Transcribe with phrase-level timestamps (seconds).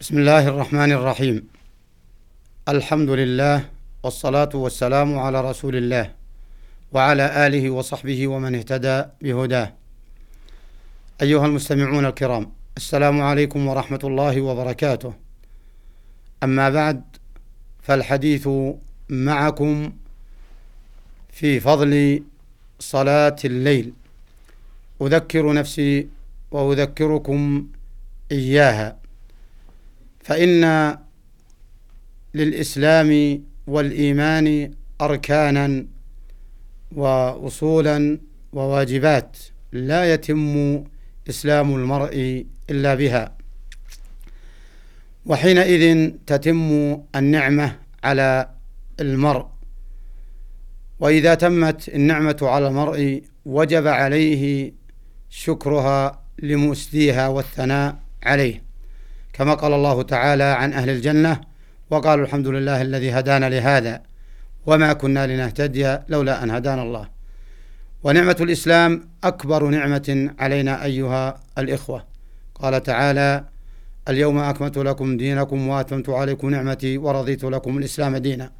[0.00, 1.36] بسم الله الرحمن الرحيم.
[2.68, 3.64] الحمد لله
[4.02, 6.14] والصلاة والسلام على رسول الله
[6.92, 9.74] وعلى آله وصحبه ومن اهتدى بهداه.
[11.22, 15.12] أيها المستمعون الكرام السلام عليكم ورحمة الله وبركاته.
[16.42, 17.02] أما بعد
[17.82, 18.48] فالحديث
[19.08, 19.92] معكم
[21.32, 22.22] في فضل
[22.78, 23.92] صلاة الليل.
[25.02, 26.08] أذكر نفسي
[26.50, 27.66] وأذكركم
[28.32, 29.07] إياها.
[30.28, 30.96] فإن
[32.34, 34.70] للإسلام والإيمان
[35.00, 35.86] أركانا
[36.92, 38.20] وأصولا
[38.52, 39.36] وواجبات
[39.72, 40.84] لا يتم
[41.28, 43.36] إسلام المرء إلا بها.
[45.26, 48.50] وحينئذ تتم النعمة على
[49.00, 49.46] المرء.
[51.00, 54.72] وإذا تمت النعمة على المرء وجب عليه
[55.30, 58.67] شكرها لمسديها والثناء عليه.
[59.38, 61.40] كما قال الله تعالى عن أهل الجنة
[61.90, 64.02] وقالوا الحمد لله الذي هدانا لهذا
[64.66, 67.08] وما كنا لنهتدي لولا أن هدانا الله.
[68.04, 72.04] ونعمة الإسلام أكبر نعمة علينا أيها الإخوة.
[72.54, 73.44] قال تعالى
[74.08, 78.50] اليوم أكملت لكم دينكم وأتممت عليكم نعمتي ورضيت لكم الإسلام دينا.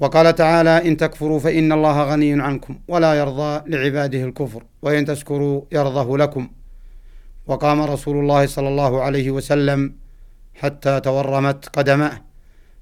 [0.00, 6.18] وقال تعالى إن تكفروا فإن الله غني عنكم ولا يرضى لعباده الكفر وإن تشكروا يرضه
[6.18, 6.48] لكم.
[7.46, 9.94] وقام رسول الله صلى الله عليه وسلم
[10.54, 12.20] حتى تورمت قدماه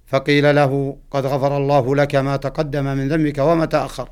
[0.06, 4.08] فقيل له قد غفر الله لك ما تقدم من ذنبك وما تأخر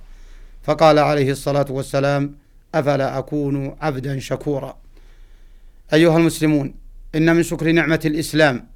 [0.63, 2.35] فقال عليه الصلاة والسلام
[2.75, 4.77] أفلا أكون عبدا شكورا
[5.93, 6.75] أيها المسلمون
[7.15, 8.67] إن من شكر نعمة الإسلام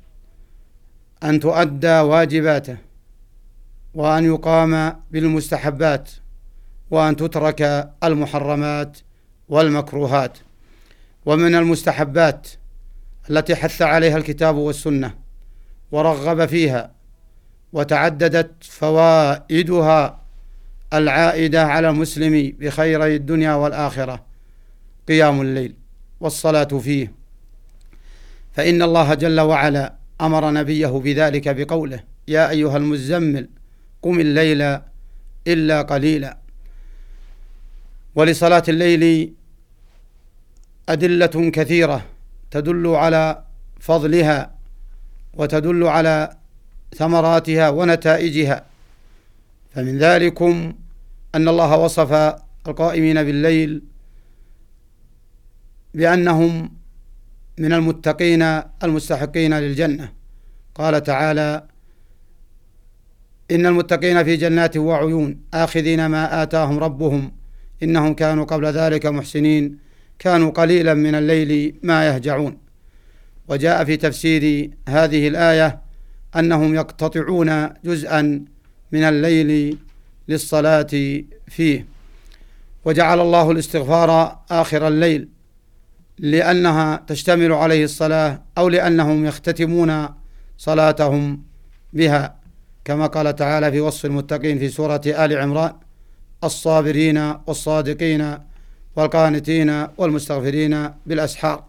[1.24, 2.77] أن تؤدى واجباته
[3.94, 6.10] وأن يقام بالمستحبات
[6.90, 8.98] وأن تترك المحرمات
[9.48, 10.38] والمكروهات.
[11.26, 12.48] ومن المستحبات
[13.30, 15.14] التي حث عليها الكتاب والسنة
[15.92, 16.92] ورغب فيها
[17.72, 20.20] وتعددت فوائدها
[20.92, 24.24] العائدة على المسلم بخيري الدنيا والآخرة.
[25.08, 25.74] قيام الليل
[26.20, 27.12] والصلاة فيه.
[28.52, 33.48] فإن الله جل وعلا أمر نبيه بذلك بقوله يا أيها المزمل
[34.02, 34.78] قم الليل
[35.46, 36.39] إلا قليلا.
[38.14, 39.34] ولصلاة الليل
[40.92, 42.06] أدلة كثيرة
[42.51, 43.45] تدل على
[43.80, 44.55] فضلها
[45.34, 46.36] وتدل على
[46.95, 48.64] ثمراتها ونتائجها.
[49.74, 50.74] فمن ذلكم
[51.34, 52.12] أن الله وصف
[52.68, 53.83] القائمين بالليل
[55.95, 56.73] بأنهم
[57.58, 58.42] من المتقين
[58.84, 60.12] المستحقين للجنة.
[60.74, 61.64] قال تعالى
[63.51, 67.33] إن المتقين في جنات وعيون آخذين ما آتاهم ربهم
[67.83, 69.89] إنهم كانوا قبل ذلك محسنين.
[70.20, 72.58] كانوا قليلا من الليل ما يهجعون.
[73.48, 75.81] وجاء في تفسير هذه الآية
[76.36, 78.45] أنهم يقتطعون جزءا
[78.92, 79.79] من الليل
[80.29, 81.86] للصلاة فيه.
[82.85, 85.29] وجعل الله الاستغفار آخر الليل
[86.19, 90.08] لأنها تشتمل عليه الصلاة أو لأنهم يختتمون
[90.58, 91.42] صلاتهم
[91.92, 92.41] بها
[92.85, 95.73] كما قال تعالى في وصف المتقين في سورة آل عمران
[96.45, 98.49] الصابرين والصادقين
[98.96, 101.64] والقانتين والمستغفرين بالأسحار.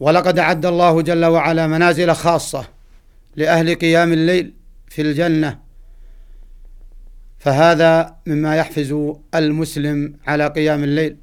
[0.00, 2.64] ولقد أعد الله جل وعلا منازل خاصة
[3.36, 4.54] لأهل قيام الليل
[4.88, 5.58] في الجنة.
[7.38, 11.16] فهذا مما يحفز المسلم على قيام الليل.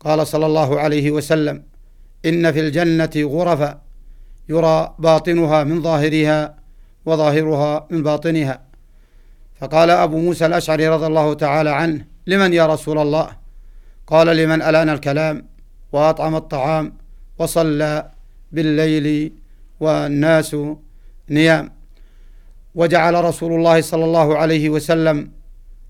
[0.00, 1.62] قال صلى الله عليه وسلم
[2.26, 3.82] إن في الجنة غرفا
[4.48, 6.56] يرى باطنها من ظاهرها
[7.06, 8.62] وظاهرها من باطنها.
[9.60, 13.43] فقال أبو موسى الأشعري رضي الله تعالى عنه لمن يا رسول الله؟
[14.06, 15.46] قال لمن ألان الكلام
[15.92, 16.92] وأطعم الطعام
[17.38, 18.10] وصلى
[18.52, 19.32] بالليل
[19.80, 20.56] والناس
[21.30, 21.72] نيام.
[22.74, 25.30] وجعل رسول الله صلى الله عليه وسلم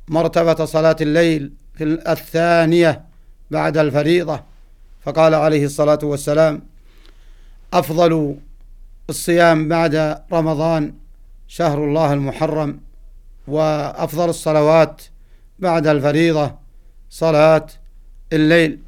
[0.08, 3.04] مرتبة صلاة الليل في الثانية
[3.50, 4.40] بعد الفريضة.
[5.02, 6.62] فقال عليه الصلاة والسلام
[7.72, 8.36] أفضل
[9.10, 10.94] الصيام بعد رمضان
[11.48, 12.80] شهر الله المحرم
[13.48, 15.02] وأفضل الصلوات
[15.58, 16.54] بعد الفريضة
[17.10, 17.66] صلاة
[18.34, 18.78] الليل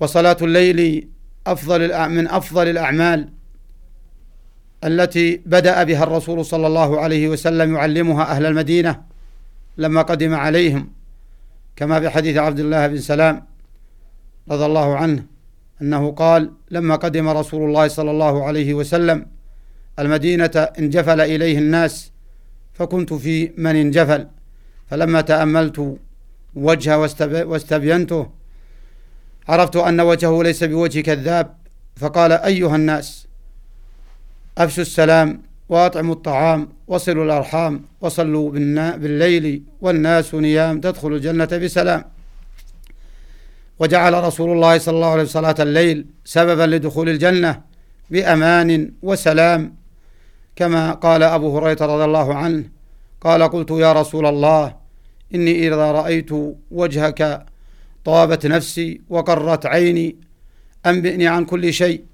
[0.00, 1.08] وصلاة الليل
[1.46, 3.28] أفضل من أفضل الأعمال
[4.84, 9.02] التي بدأ بها الرسول صلى الله عليه وسلم يعلمها أهل المدينة
[9.78, 10.92] لما قدم عليهم
[11.76, 13.46] كما في حديث عبد الله بن سلام
[14.50, 15.24] رضي الله عنه
[15.82, 19.26] أنه قال لما قدم رسول الله صلى الله عليه وسلم
[19.98, 22.12] المدينة انجفل إليه الناس
[22.72, 24.26] فكنت في من انجفل
[24.86, 25.98] فلما تأملت
[26.56, 26.98] وجهه
[27.50, 28.26] واستبينته.
[29.48, 31.54] عرفت أن وجهه ليس بوجه كذاب.
[31.96, 33.26] فقال أيها الناس
[34.58, 38.50] أفشوا السلام وأطعموا الطعام وصلوا الأرحام وصلوا
[38.96, 42.04] بالليل والناس نيام تدخل الجنة بسلام.
[43.78, 47.62] وجعل رسول الله صلى الله عليه وسلم صلاة الليل سببا لدخول الجنة
[48.10, 49.74] بأمان وسلام.
[50.56, 52.64] كما قال أبو هريرة رضي الله عنه
[53.20, 54.83] قال قلت يا رسول الله
[55.34, 56.30] إني إذا رأيت
[56.70, 57.46] وجهك
[58.04, 60.16] طابت نفسي وقرت عيني
[60.86, 62.04] أنبئني عن كل شيء.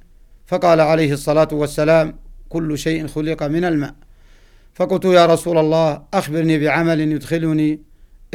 [0.46, 2.14] فقال عليه الصلاة والسلام
[2.48, 3.94] كل شيء خلق من الماء.
[4.74, 7.80] فقلت يا رسول الله أخبرني بعمل يدخلني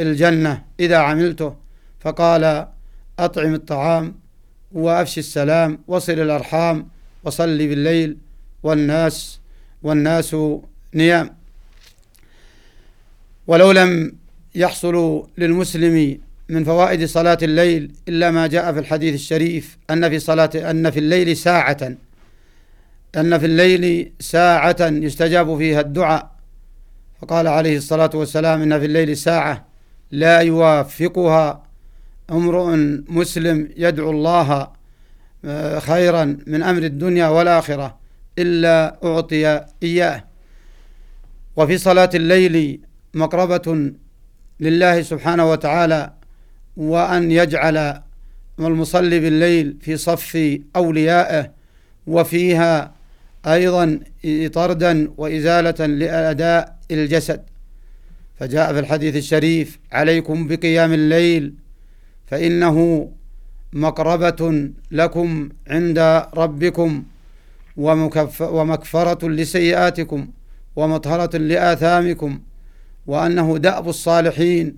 [0.00, 1.56] الجنة إذا عملته.
[2.00, 2.68] فقال
[3.18, 4.14] أطعم الطعام
[4.72, 6.88] وأفشي السلام وصل الأرحام
[7.24, 8.16] وصلي بالليل
[8.62, 9.40] والناس
[9.82, 10.36] والناس
[10.94, 11.36] نيام.
[13.46, 14.12] ولو لم
[14.56, 16.18] يحصل للمسلم
[16.48, 20.98] من فوائد صلاة الليل إلا ما جاء في الحديث الشريف أن في صلاة أن في
[20.98, 21.96] الليل ساعة
[23.16, 26.30] أن في الليل ساعة يستجاب فيها الدعاء.
[27.22, 29.66] فقال عليه الصلاة والسلام إن في الليل ساعة
[30.10, 31.62] لا يوافقها
[32.30, 32.74] امرؤ
[33.08, 34.68] مسلم يدعو الله
[35.44, 37.98] آه، خيرا من أمر الدنيا والآخرة
[38.38, 40.24] إلا أعطي إياه.
[41.56, 42.80] وفي صلاة الليل
[43.14, 43.92] مقربة
[44.60, 46.12] لله سبحانه وتعالى
[46.76, 48.00] وأن يجعل
[48.60, 51.50] المصلي بالليل في صف أوليائه
[52.06, 52.92] وفيها
[53.46, 54.00] أيضا
[54.52, 57.42] طردا وإزالة لأداء الجسد.
[58.38, 61.54] فجاء في الحديث الشريف عليكم بقيام الليل
[62.26, 63.08] فإنه
[63.72, 65.98] مقربة لكم عند
[66.36, 67.04] ربكم
[68.40, 70.28] ومكفرة لسيئاتكم
[70.76, 72.40] ومطهرة لآثامكم
[73.06, 74.76] وأنه دأب الصالحين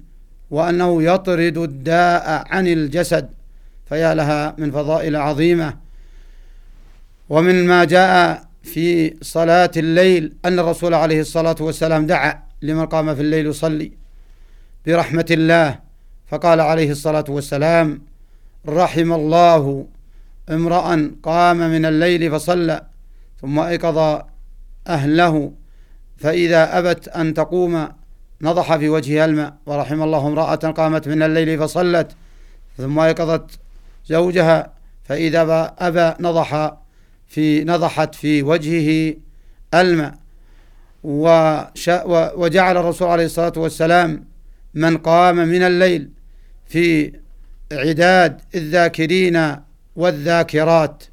[0.50, 3.28] وأنه يطرد الداء عن الجسد
[3.88, 5.76] فيا لها من فضائل عظيمة.
[7.28, 13.20] ومن ما جاء في صلاة الليل أن الرسول عليه الصلاة والسلام دعا لمن قام في
[13.20, 13.92] الليل يصلي
[14.86, 15.78] برحمة الله.
[16.26, 18.02] فقال عليه الصلاة والسلام
[18.69, 19.86] رحم الله
[20.50, 22.82] امرأ قام من الليل فصلى
[23.40, 24.22] ثم أيقظ
[24.88, 25.52] أهله
[26.16, 27.88] فإذا أبت أن تقوم
[28.43, 32.11] نضح في وجهها الماء ورحم الله امرأة قامت من الليل فصلت
[32.79, 33.50] ثم أيقظت
[34.06, 34.73] زوجها
[35.05, 36.76] فإذا أبى نضح
[37.29, 39.14] في نضحت في وجهه
[39.75, 40.14] الماء
[41.05, 44.25] وجعل الرسول عليه الصلاة والسلام
[44.75, 46.11] من قام من الليل
[46.69, 47.12] في
[47.73, 49.56] عداد الذاكرين
[49.96, 51.05] والذاكرات.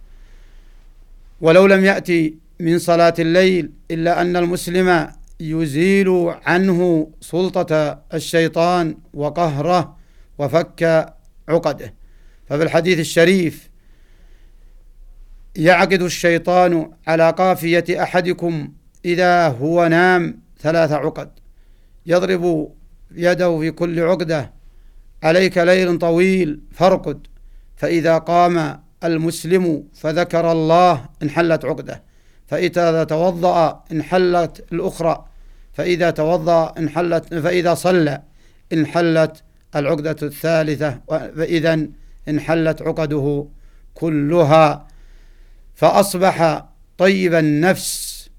[1.41, 5.07] ولو لم يأتي من صلاة الليل إلا أن المسلم
[5.39, 9.97] يزيل عنه سلطة الشيطان وقهره
[10.37, 11.13] وفك
[11.49, 11.93] عقده.
[12.45, 13.69] ففي الحديث الشريف
[15.55, 18.73] يعقد الشيطان على قافية أحدكم
[19.05, 21.31] إذا هو نام ثلاث عقد.
[22.05, 22.73] يضرب
[23.11, 24.53] يده في كل عقدة.
[25.23, 27.27] عليك ليل طويل فارقد.
[27.75, 32.03] فإذا قام المسلم فذكر الله انحلت عقده.
[32.47, 35.25] فإذا توضأ انحلت الأخرى
[35.73, 38.21] فإذا توضأ انحلت فإذا صلى
[38.73, 39.43] انحلت
[39.75, 41.87] العقدة الثالثة فإذا
[42.27, 43.47] انحلت عقده
[43.93, 44.87] كلها.
[45.75, 46.65] فأصبح
[46.97, 48.29] طيب النفس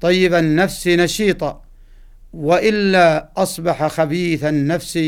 [0.00, 1.62] طيب النفس نشيطا
[2.32, 4.98] وإلا أصبح خبيث النفس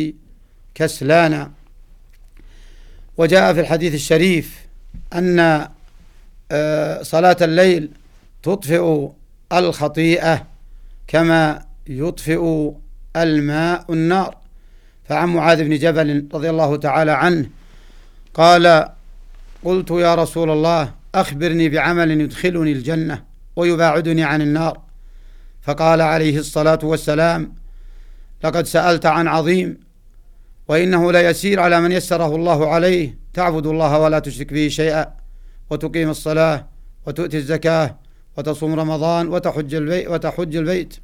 [0.74, 1.52] كسلانا.
[3.16, 4.66] وجاء في الحديث الشريف
[5.14, 5.68] أن
[6.52, 7.90] آه، صلاة الليل
[8.42, 9.08] تطفئ
[9.52, 10.46] الخطيئة
[11.06, 12.70] كما يطفئ
[13.16, 14.36] الماء النار.
[15.04, 17.46] فعن معاذ بن جبل رضي الله تعالى عنه
[18.34, 18.88] قال
[19.64, 23.24] قلت يا رسول الله أخبرني بعمل يدخلني الجنة
[23.56, 24.80] ويباعدني عن النار.
[25.62, 27.54] فقال عليه الصلاة والسلام
[28.44, 29.80] لقد سألت عن عظيم
[30.68, 33.18] وإنه ليسير على من يسره الله عليه.
[33.34, 35.06] تعبد الله ولا تشرك به شيئا
[35.70, 36.66] وتقيم الصلاة
[37.06, 37.96] وتؤتي الزكاة
[38.38, 40.94] وتصوم رمضان وتحج البيت وتحج البيت.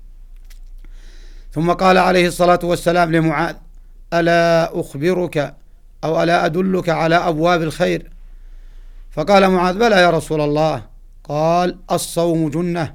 [1.53, 3.57] ثم قال عليه الصلاة والسلام لمعاذ
[4.13, 5.55] ألا أخبرك
[6.05, 8.11] أو ألا أدلك على أبواب الخير؟
[9.11, 10.83] فقال معاذ بلى يا رسول الله.
[11.25, 12.95] قال الصوم جنة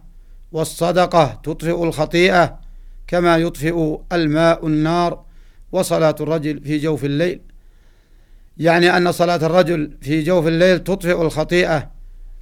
[0.52, 2.60] والصدقة تطفئ الخطيئة
[3.08, 5.24] كما يطفئ الماء النار
[5.72, 7.42] وصلاة الرجل في جوف الليل.
[8.58, 11.92] يعني أن صلاة الرجل في جوف الليل تطفئ الخطيئة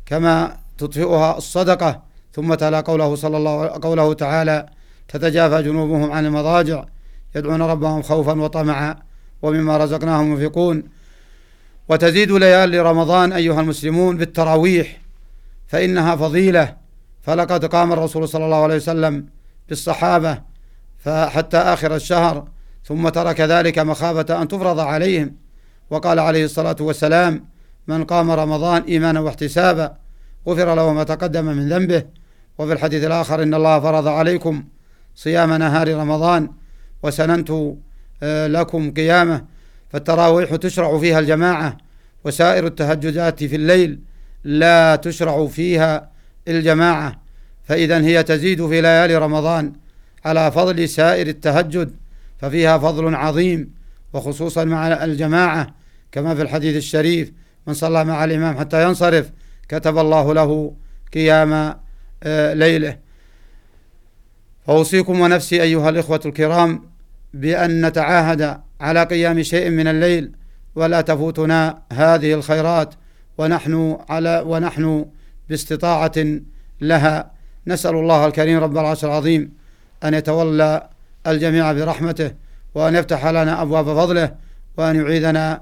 [0.05, 2.01] كما تطفئها الصدقة
[2.33, 4.65] ثم تلا قوله صلى الله قوله تعالى
[5.07, 6.85] تتجافى جنوبهم عن المضاجع
[7.35, 8.95] يدعون ربهم خوفا وطمعا
[9.41, 10.83] ومما رزقناهم ينفقون.
[11.89, 15.01] وتزيد ليالي رمضان أيها المسلمون بالتراويح
[15.67, 16.75] فإنها فضيلة.
[17.21, 19.25] فلقد قام الرسول صلى الله عليه وسلم
[19.69, 20.41] بالصحابة
[20.97, 22.47] فحتى آخر الشهر
[22.85, 25.35] ثم ترك ذلك مخافة أن تفرض عليهم.
[25.89, 27.45] وقال عليه الصلاة والسلام
[27.87, 29.95] من قام رمضان إيمانا واحتسابا
[30.47, 32.03] غفر له ما تقدم من ذنبه.
[32.57, 34.63] وفي الحديث الآخر إن الله فرض عليكم
[35.15, 36.49] صيام نهار رمضان
[37.03, 37.51] وسننت
[38.23, 39.45] آه، لكم قيامه
[39.89, 41.77] فالتراويح تشرع فيها الجماعة
[42.23, 43.99] وسائر التهجدات في الليل
[44.43, 46.09] لا تشرع فيها
[46.47, 47.21] الجماعة.
[47.63, 49.73] فإذا هي تزيد في ليالي رمضان
[50.25, 51.91] على فضل سائر التهجد
[52.37, 53.71] ففيها فضل عظيم
[54.13, 55.75] وخصوصا مع الجماعة
[56.11, 57.31] كما في الحديث الشريف
[57.67, 59.31] من صلى مع الإمام حتى ينصرف
[59.69, 60.73] كتب الله له
[61.13, 61.75] قيام
[62.23, 62.97] آه، ليله.
[64.67, 66.89] فأوصيكم ونفسي أيها الإخوة الكرام
[67.33, 70.31] بأن نتعاهد على قيام شيء من الليل
[70.75, 72.93] ولا تفوتنا هذه الخيرات
[73.37, 75.05] ونحن على ونحن
[75.49, 76.39] باستطاعة
[76.81, 77.31] لها.
[77.67, 79.53] نسأل الله الكريم رب العرش العظيم
[80.03, 80.89] أن يتولى
[81.27, 82.31] الجميع برحمته
[82.75, 84.35] وأن يفتح لنا أبواب فضله
[84.77, 85.61] وأن يعيذنا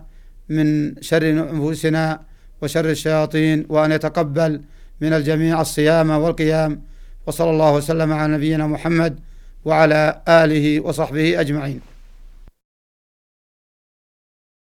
[0.49, 2.21] من شر أنفسنا
[2.65, 4.61] وشر الشياطين وأن يتقبل
[5.01, 6.81] من الجميع الصيام والقيام.
[7.27, 9.19] وصلى الله وسلم على نبينا محمد
[9.65, 11.94] وعلى آله وصحبه أجمعين.